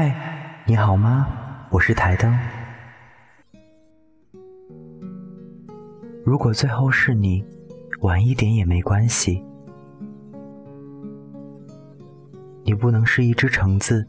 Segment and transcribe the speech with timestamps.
[0.00, 0.14] 嗨，
[0.64, 1.26] 你好吗？
[1.70, 2.32] 我是台灯。
[6.24, 7.44] 如果最后是你，
[8.02, 9.44] 晚一点也没关系。
[12.62, 14.06] 你不能是一只橙子，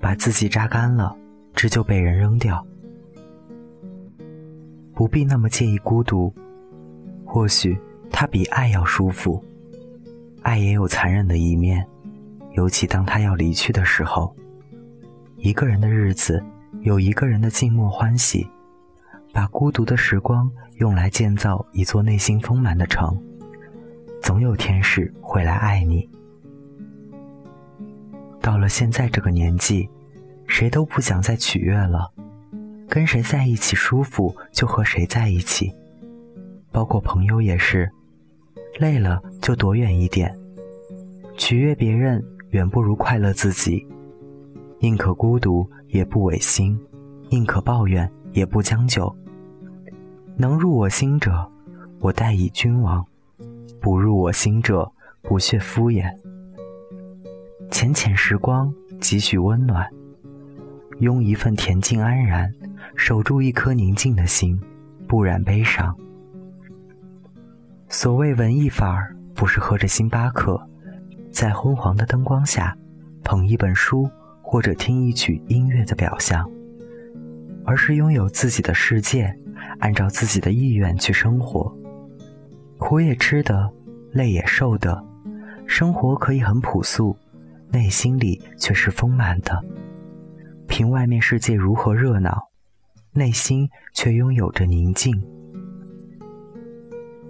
[0.00, 1.14] 把自己榨干了，
[1.52, 2.66] 这就被人扔掉。
[4.94, 6.34] 不必那么介意孤独，
[7.26, 7.78] 或许
[8.10, 9.44] 它比爱要舒服。
[10.40, 11.86] 爱也有残忍的一面，
[12.52, 14.34] 尤其当他要离去的时候。
[15.36, 16.42] 一个人的日子，
[16.80, 18.46] 有一个人的静默欢喜。
[19.32, 23.22] 把孤独的时光用来建造一座内心丰满的城，
[24.22, 26.08] 总有天使会来爱你。
[28.40, 29.86] 到了现在这个年纪，
[30.46, 32.10] 谁都不想再取悦了，
[32.88, 35.70] 跟谁在一起舒服就和谁在一起，
[36.72, 37.90] 包括朋友也是。
[38.78, 40.34] 累了就躲远一点，
[41.36, 43.86] 取悦别人远不如快乐自己。
[44.78, 46.78] 宁可孤独也不违心，
[47.30, 49.14] 宁可抱怨也不将就。
[50.36, 51.50] 能入我心者，
[51.98, 53.02] 我待以君王；
[53.80, 54.90] 不入我心者，
[55.22, 56.04] 不屑敷衍。
[57.70, 59.88] 浅浅时光，几许温暖，
[60.98, 62.52] 拥一份恬静安然，
[62.94, 64.60] 守住一颗宁静的心，
[65.08, 65.96] 不染悲伤。
[67.88, 70.60] 所谓文艺范儿，不是喝着星巴克，
[71.32, 72.76] 在昏黄的灯光下，
[73.24, 74.08] 捧一本书。
[74.48, 76.48] 或者听一曲音乐的表象，
[77.64, 79.36] 而是拥有自己的世界，
[79.80, 81.76] 按照自己的意愿去生活，
[82.78, 83.68] 苦也吃的，
[84.12, 85.04] 累也受的，
[85.66, 87.16] 生活可以很朴素，
[87.72, 89.60] 内心里却是丰满的。
[90.68, 92.48] 凭外面世界如何热闹，
[93.14, 95.20] 内心却拥有着宁静。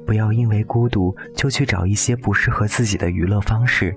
[0.05, 3.97] 不要因为孤独就去找一些不适合自己的娱乐方式，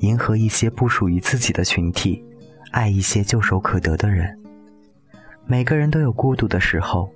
[0.00, 2.24] 迎合一些不属于自己的群体。
[2.76, 4.38] 爱一些就手可得的人。
[5.46, 7.10] 每个人都有孤独的时候，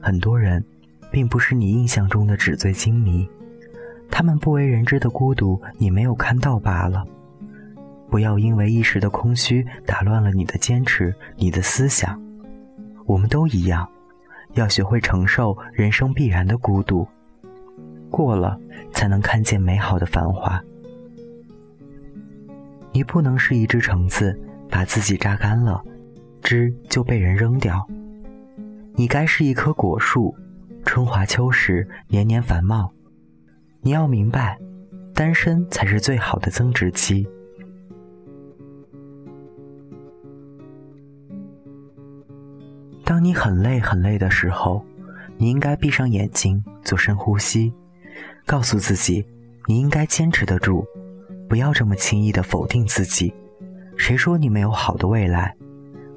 [0.00, 0.64] 很多人，
[1.10, 3.28] 并不是你印象中的纸醉金迷，
[4.08, 7.04] 他们不为人知的孤独，你没有看到罢了。
[8.08, 12.16] 不要因为一时的空虚打乱了你的坚持，你的思想。
[13.04, 13.88] 我们都一样，
[14.52, 17.04] 要学会承受人生必然的孤独，
[18.10, 18.56] 过了
[18.92, 20.62] 才能看见美好的繁华。
[22.92, 24.38] 你不能是一只橙子。
[24.70, 25.82] 把自己榨干了，
[26.42, 27.86] 枝就被人扔掉。
[28.94, 30.34] 你该是一棵果树，
[30.84, 32.92] 春华秋实，年年繁茂。
[33.80, 34.58] 你要明白，
[35.14, 37.26] 单身才是最好的增值期。
[43.04, 44.84] 当你很累很累的时候，
[45.36, 47.72] 你应该闭上眼睛，做深呼吸，
[48.44, 49.24] 告诉自己，
[49.66, 50.84] 你应该坚持得住，
[51.48, 53.32] 不要这么轻易的否定自己。
[53.98, 55.54] 谁说你没有好的未来？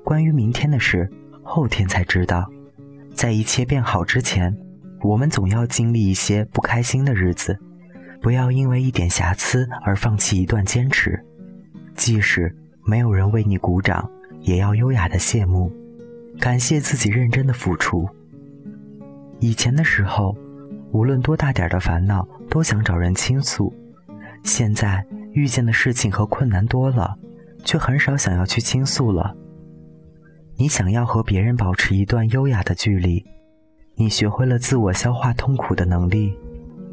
[0.05, 1.09] 关于明天的事，
[1.43, 2.49] 后天才知道。
[3.13, 4.55] 在一切变好之前，
[5.01, 7.57] 我们总要经历一些不开心的日子。
[8.21, 11.19] 不要因为一点瑕疵而放弃一段坚持，
[11.95, 12.55] 即使
[12.85, 14.07] 没有人为你鼓掌，
[14.41, 15.71] 也要优雅的谢幕，
[16.39, 18.07] 感谢自己认真的付出。
[19.39, 20.37] 以前的时候，
[20.91, 23.73] 无论多大点的烦恼，都想找人倾诉。
[24.43, 25.03] 现在
[25.33, 27.17] 遇见的事情和困难多了。
[27.63, 29.35] 却很少想要去倾诉了。
[30.57, 33.25] 你想要和别人保持一段优雅的距离，
[33.95, 36.37] 你学会了自我消化痛苦的能力。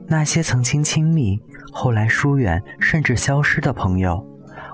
[0.07, 1.39] 那些曾经亲密，
[1.71, 4.27] 后来疏远，甚至消失的朋友，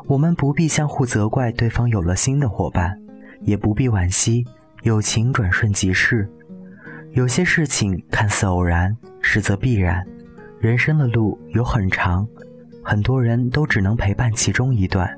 [0.07, 2.97] 我们不必相互责怪对方有了新的伙伴，
[3.41, 4.47] 也不必惋惜
[4.83, 6.31] 友情转瞬即逝。
[7.15, 10.07] 有些事情看似偶然，实则必然。
[10.61, 12.27] 人生的路有很长，
[12.83, 15.13] 很多人都只能陪伴其中一段。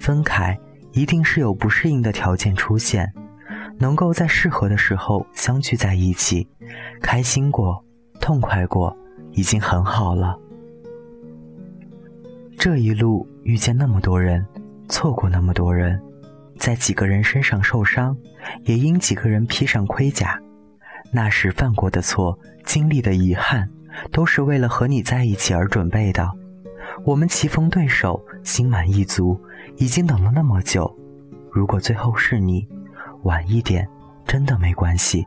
[0.00, 0.58] 分开
[0.92, 3.12] 一定是有不适应的条件出现，
[3.78, 6.46] 能够在适合的时候相聚在一起，
[7.00, 7.82] 开心过，
[8.20, 8.96] 痛快过，
[9.32, 10.38] 已经很好了。
[12.56, 14.46] 这一路遇见那么多人，
[14.88, 16.00] 错过那么多人，
[16.58, 18.16] 在几个人身上受伤，
[18.62, 20.40] 也因几个人披上盔甲。
[21.10, 23.68] 那时犯过的错，经历的遗憾，
[24.10, 26.30] 都是为了和你在一起而准备的。
[27.02, 29.40] 我们棋逢对手，心满意足。
[29.76, 30.88] 已经等了那么久，
[31.50, 32.66] 如果最后是你，
[33.24, 33.88] 晚一点，
[34.24, 35.26] 真的没关系。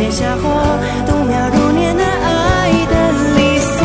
[0.00, 0.48] 写下我
[1.04, 2.94] 度秒如年的爱的
[3.36, 3.84] 离骚，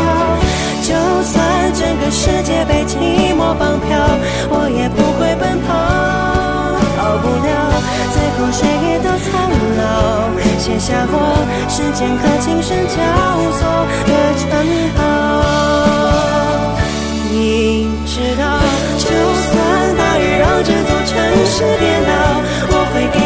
[0.79, 0.95] 就
[1.27, 1.35] 算
[1.75, 4.00] 整个世界被寂寞绑票，
[4.47, 5.75] 我也不会奔跑。
[6.95, 7.51] 逃不了，
[8.15, 9.27] 最后谁也都苍
[9.75, 10.31] 老。
[10.57, 11.13] 写下我
[11.67, 12.95] 时间和琴声交
[13.59, 13.67] 错
[14.07, 14.47] 的城
[14.95, 15.03] 堡，
[17.29, 18.56] 你知道，
[18.97, 19.03] 就
[19.51, 19.51] 算
[19.97, 21.12] 大雨让这座城
[21.45, 22.39] 市颠倒，
[22.71, 23.25] 我会给。